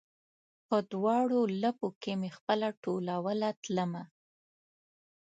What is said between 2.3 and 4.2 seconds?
خپله ټولوله تلمه